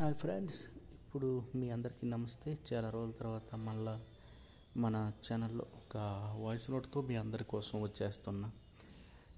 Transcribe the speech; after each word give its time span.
Hi 0.00 0.14
friends 0.20 0.56
ఇప్పుడు 0.96 1.28
మీ 1.60 1.68
అందరికీ 1.74 2.04
నమస్తే. 2.12 2.50
చాలా 2.68 2.88
రోజుల 2.94 3.12
తర్వాత 3.20 3.56
మళ్ళా 3.68 3.94
మన 4.82 4.96
ఛానల్లో 5.24 5.64
ఒక 5.78 5.96
వాయిస్ 6.42 6.66
నోట్తో 6.72 6.98
మీ 7.08 7.14
అందరి 7.22 7.44
కోసం 7.52 7.76
వచ్చేస్తున్నా. 7.84 8.48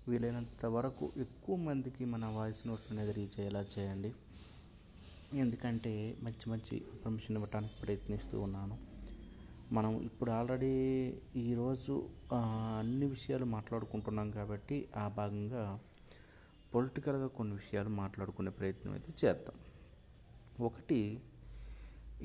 వీలైనంత 0.08 0.66
వరకు 0.74 1.06
ఎక్కువ 1.24 1.56
మందికి 1.68 2.02
మన 2.14 2.28
వాయిస్ 2.36 2.60
నోట్ 2.70 2.84
అనేది 2.94 3.14
రీచ్ 3.18 3.38
అయ్యేలా 3.40 3.62
చేయండి. 3.76 4.10
ఎందుకంటే 5.44 5.94
మంచి 6.26 6.50
మంచి 6.54 6.74
ఇన్ఫర్మేషన్ 6.92 7.38
ఇవ్వడానికి 7.40 7.74
ప్రయత్నిస్తూ 7.84 8.36
ఉన్నాను. 8.48 8.76
మనం 9.78 9.94
ఇప్పుడు 10.08 10.32
ఆల్రెడీ 10.38 10.74
ఈరోజు 11.46 11.96
అన్ని 12.82 13.08
విషయాలు 13.16 13.48
మాట్లాడుకుంటున్నాం 13.56 14.30
కాబట్టి 14.38 14.78
ఆ 15.04 15.06
భాగంగా 15.20 15.64
పొలిటికల్గా 16.76 17.30
కొన్ని 17.40 17.56
విషయాలు 17.62 17.92
మాట్లాడుకునే 18.02 18.54
ప్రయత్నం 18.60 18.94
అయితే 18.98 19.12
చేద్దాం. 19.24 19.58
ఒకటి 20.68 21.00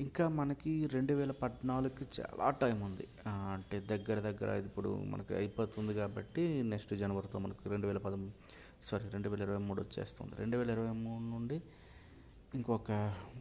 ఇంకా 0.04 0.24
మనకి 0.38 0.72
రెండు 0.86 1.12
వేల 1.12 1.32
పద్నాలుగుకి 1.42 2.04
చాలా 2.16 2.50
టైం 2.62 2.78
ఉంది. 2.80 3.06
అంటే 3.28 3.76
దగ్గర 3.80 4.16
దగ్గర 4.28 4.50
ఇప్పుడు 4.66 4.90
మనకి 5.12 5.34
అయిపోతుంది 5.34 5.94
కాబట్టి 5.94 6.62
నెక్స్ట్ 6.62 6.94
జనవరితో 6.94 7.38
మనకి 7.38 7.68
రెండు 7.68 7.86
వేల 7.86 7.98
పదమూడు 7.98 8.34
సారీ 8.86 9.08
రెండు 9.08 9.28
వేల 9.28 9.42
ఇరవై 9.42 9.60
మూడు 9.68 9.80
వచ్చేస్తుంది. 9.82 10.32
రెండు 10.38 10.56
వేల 10.56 10.70
ఇరవై 10.70 10.94
మూడు 11.04 11.24
నుండి 11.24 11.62
ఇంకొక 12.54 12.90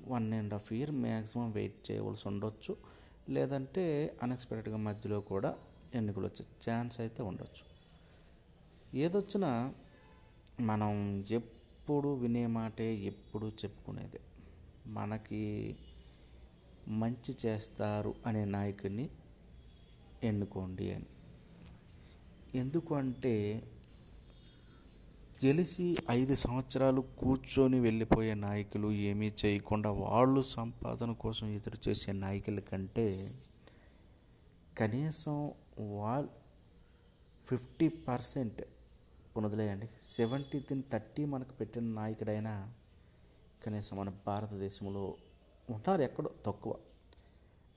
one 0.07 0.33
and 0.33 0.53
half 0.53 0.73
year 0.73 0.91
maximum 0.91 1.51
wait 1.51 1.91
చేయవలసి 1.91 2.27
ఉండొచ్చు. 2.27 2.75
లేదంటే 3.29 3.83
అన్ఎక్స్పెక్టెడ్గా 4.23 4.77
మధ్యలో 4.77 5.19
కూడా 5.21 5.51
ఎన్నికలు 5.93 6.25
వచ్చే 6.25 6.45
ఛాన్స్ 6.65 6.99
అయితే 6.99 7.23
ఉండొచ్చు. 7.23 7.63
ఏదొచ్చినా 8.97 9.73
మనం 10.61 10.93
ఎప్పుడు 11.31 12.09
వినే 12.23 12.45
మాటే 12.47 12.87
ఎప్పుడు 13.11 13.47
చెప్పుకునేదే. 13.61 14.21
మనకి 14.95 15.43
మంచి 16.95 17.31
చేస్తారు 17.45 18.13
అనే 18.25 18.45
నాయకుడిని 18.45 19.05
ఎన్నుకోండి 20.23 20.85
అని. 20.93 21.07
ఎందుకంటే 22.55 23.33
గెలిచి 25.43 25.85
ఐదు 26.11 26.35
సంవత్సరాలు 26.35 27.01
కూర్చొని 27.19 27.79
వెళ్ళిపోయే 27.79 28.33
నాయకులు 28.43 28.91
ఏమీ 28.91 29.31
చేయకుండా 29.41 29.89
వాళ్ళు 30.03 30.41
సంపాదన 30.51 31.11
కోసం 31.13 31.47
ఎదురు 31.47 31.89
చేసే 31.89 32.11
నాయకుల 32.11 32.59
కంటే 32.59 33.07
కనీసం 34.77 35.35
వాళ్ళు 35.97 36.31
ఫిఫ్టీ 37.43 37.87
పర్సెంట్ 38.07 38.61
వదిలేయండి 39.37 39.87
సెవెంటీ 40.09 40.59
తిన్ 40.59 40.83
థర్టీ 40.93 41.23
మనకు 41.25 41.53
పెట్టిన 41.53 41.85
నాయకుడైనా 41.93 42.53
కనీసం 43.65 43.97
మన 43.97 44.13
భారతదేశంలో 44.27 45.15
ఉంటారు 45.69 46.01
ఎక్కడో 46.01 46.29
తక్కువ. 46.45 46.75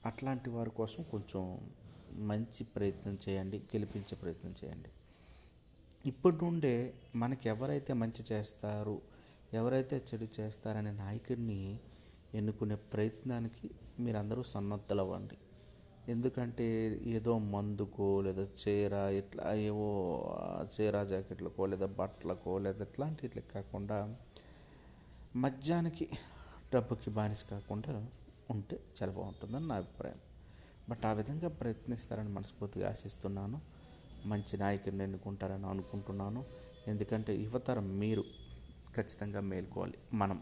అట్లాంటి 0.05 0.49
వారి 0.49 0.69
కోసం 0.69 1.05
కొంచెం 1.11 1.71
మంచి 2.11 2.63
ప్రయత్నం 2.63 3.17
చేయండి 3.29 3.57
గెలిపించే 3.57 4.15
ప్రయత్నం 4.15 4.55
చేయండి. 4.63 4.89
ఇప్పటి 6.05 6.35
నుండే 6.35 6.93
మనకి 7.15 7.49
ఎవరైతే 7.49 7.93
మంచి 7.93 8.25
చేస్తారు 8.31 9.01
ఎవరైతే 9.53 10.01
చెడు 10.13 10.27
చేస్తారనే 10.39 10.91
నాయకుడిని 10.91 11.79
ఎన్నుకునే 12.35 12.75
ప్రయత్నానికి 12.75 13.69
మీరందరూ 13.99 14.43
సన్నద్ధలవ్వండి. 14.43 15.37
ఎందుకంటే 16.11 16.65
ఏదో 17.03 17.37
మందుకో 17.37 18.21
లేదా 18.21 18.47
చీర 18.61 18.93
ఇట్లా 18.93 19.53
ఏవో 19.53 19.87
చీర 20.75 21.03
జాకెట్లకో 21.03 21.65
లేదా 21.65 21.85
బట్టలకో 21.85 22.59
లేదా 22.59 22.83
ఇట్లాంటి 22.83 23.25
ఇట్లా 23.25 23.43
కాకుండా 23.55 24.15
మద్యానికి 25.35 26.09
డబ్బుకి 26.73 27.09
బానిస 27.09 27.45
కాకుండా 27.45 28.07
ఉంటే 28.49 28.79
చాలా 29.01 29.13
బాగుంటుందని 29.13 29.67
నా 29.67 29.75
అభిప్రాయం. 29.75 30.19
బట్ 30.89 31.05
ఆ 31.05 31.11
విధంగా 31.11 31.49
ప్రయత్నిస్తారని 31.49 32.29
మనస్ఫూర్తిగా 32.29 32.89
ఆశిస్తున్నాను. 32.89 33.61
మంచి 34.25 34.57
నాయకుడిని 34.57 35.03
ఎన్నుకుంటారని 35.03 35.65
అనుకుంటున్నాను. 35.65 36.43
ఎందుకంటే 36.87 37.35
యువతరం 37.35 37.99
మీరు 37.99 38.23
ఖచ్చితంగా 38.95 39.41
మేల్కోవాలి 39.41 39.97
మనం. 40.13 40.41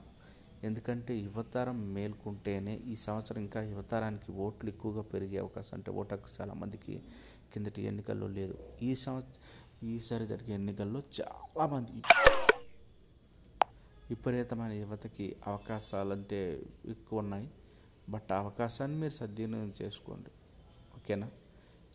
ఎందుకంటే 0.64 1.18
యువతరం 1.18 1.94
మేల్కుంటేనే 1.94 2.76
ఈ 2.76 2.96
సంవత్సరం 2.96 3.42
ఇంకా 3.42 3.64
యువతరానికి 3.64 4.32
ఓట్లు 4.32 4.70
ఎక్కువగా 4.70 5.02
పెరిగే 5.02 5.38
అవకాశం 5.38 5.78
అంటే 5.78 5.92
ఓటు 5.92 6.14
హక్కు 6.14 6.30
చాలామందికి 6.42 7.02
కిందటి 7.54 7.82
ఎన్నికల్లో 7.82 8.28
లేదు. 8.28 8.58
ఈ 8.82 8.96
సంవత్సరం 8.96 9.88
ఈసారి 9.88 10.28
జరిగే 10.28 10.54
ఎన్నికల్లో 10.54 11.04
చాలామంది 11.22 11.92
విపరీతమైన 14.10 14.72
యువతకి 14.72 15.36
అవకాశాలు 15.48 16.14
అంటే 16.14 16.64
ఎక్కువ 16.86 17.20
ఉన్నాయి 17.20 17.50
బట్ 18.10 18.32
ఆ 18.32 18.38
అవకాశాన్ని 18.38 18.98
మీరు 18.98 19.12
సద్వినియోగం 19.12 19.74
చేసుకోండి. 19.82 20.32
ఓకేనా? 20.96 21.32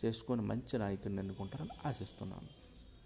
చేసుకొని 0.04 0.42
మంచి 0.42 0.78
నాయకుడిని 0.78 1.20
ఎన్నుకుంటారని 1.20 1.88
ఆశిస్తున్నాను. 1.88 2.61